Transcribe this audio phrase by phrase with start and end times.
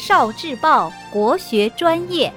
[0.00, 2.32] 少智报国学专业。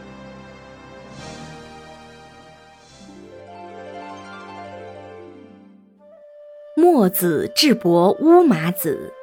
[6.76, 9.14] 墨子智伯乌马子。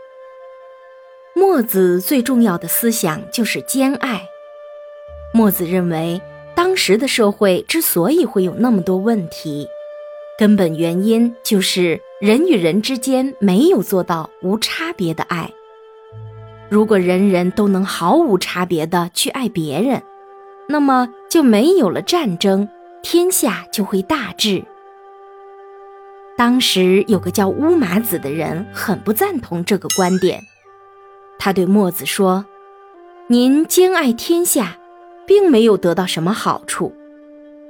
[1.34, 4.26] 墨子最重要的思想就是兼爱。
[5.34, 6.18] 墨子认为，
[6.54, 9.68] 当时的社会之所以会有那么多问题，
[10.38, 15.52] 根本原因就是人与人之间没有做到无差别的爱。
[16.70, 20.00] 如果人人都能毫无差别的去爱别人，
[20.68, 22.68] 那么就没有了战争，
[23.02, 24.62] 天下就会大治。
[26.36, 30.40] 当时有个叫乌马子的人很不赞同这个观点，
[31.40, 32.46] 他对墨子说
[33.26, 34.78] ：“您兼爱天下，
[35.26, 36.92] 并没有得到什么好处；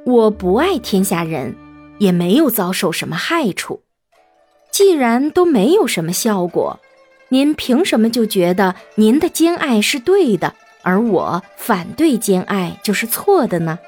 [0.04, 1.56] 我不爱天下人，
[1.98, 3.80] 也没有遭受什么害处。
[4.70, 6.78] 既然都没有什么效果。”
[7.32, 10.52] 您凭什么就觉得您的兼爱是对的，
[10.82, 13.78] 而我反对兼爱就是错的呢？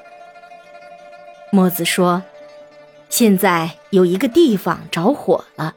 [1.51, 2.23] 墨子说
[3.09, 5.75] ：“现在有一个地方着火了，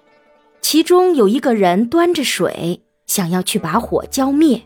[0.60, 4.62] 其中有一个人端着水想要去把火浇灭，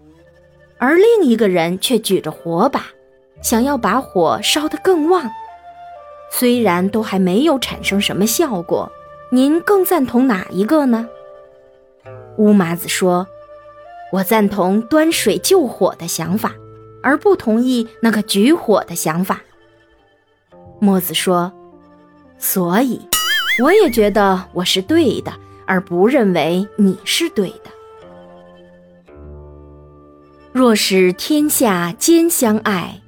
[0.79, 2.85] 而另一个人却举着火把，
[3.43, 5.31] 想要把火烧得更旺。
[6.31, 8.93] 虽然都还没有产生什么效果，
[9.33, 11.09] 您更赞同哪一个呢？”
[12.41, 13.27] 乌麻子说
[14.13, 16.55] ：“我赞同端水救火的想法，
[17.03, 19.43] 而不同意那个举火的想法。”
[20.81, 21.53] 墨子说
[22.41, 22.99] ：“所以，
[23.63, 25.31] 我也觉得我是对的，
[25.67, 27.71] 而不认为你是对的。
[30.51, 33.03] 若使天下兼相爱，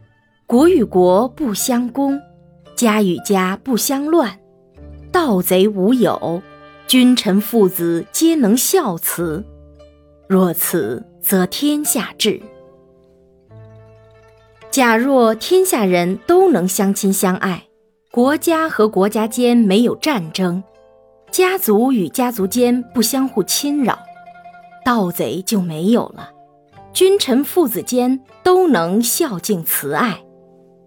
[0.47, 2.21] 国与国不相攻，
[2.77, 4.39] 家与家不相乱，
[5.11, 6.43] 盗贼无有。”
[6.87, 9.43] 君臣父子皆能孝慈，
[10.29, 12.41] 若此，则天下治。
[14.71, 17.67] 假若天下人都能相亲相爱，
[18.11, 20.63] 国家和国家间没有战争，
[21.31, 23.99] 家族与家族间不相互侵扰，
[24.85, 26.31] 盗贼就没有了，
[26.93, 30.23] 君臣父子间都能孝敬慈爱，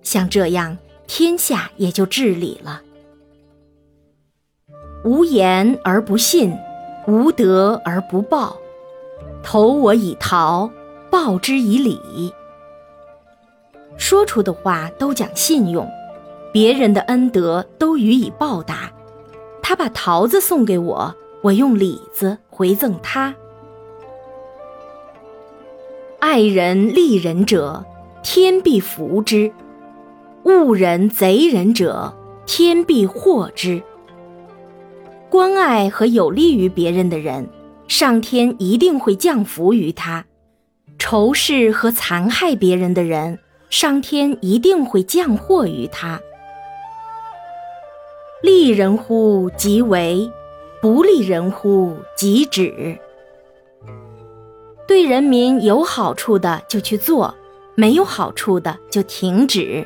[0.03, 0.77] 像这样，
[1.07, 2.81] 天下也就治理了。
[5.05, 6.57] 无言而不信，
[7.05, 8.57] 无德而不报。
[9.43, 10.67] 投我以桃，
[11.11, 12.33] 报之以礼。
[13.97, 15.87] 说出的话都讲信用，
[16.51, 18.91] 别人的恩德都予以报答。
[19.61, 23.35] 他把桃子送给我，我用李子回赠他。
[26.17, 27.85] 爱人利人者，
[28.23, 29.51] 天必福之；
[30.45, 32.11] 恶人贼人者，
[32.47, 33.83] 天必祸之。
[35.35, 37.45] 关爱和有利于别人的人，
[37.89, 40.23] 上天一定会降福于他；
[40.97, 43.37] 仇视和残害别人的人，
[43.69, 46.21] 上天一定会降祸于他。
[48.41, 50.31] 利人乎即为，
[50.81, 52.97] 不利人乎即止。
[54.87, 57.35] 对人民有好处的就去做，
[57.75, 59.85] 没有好处的就停止。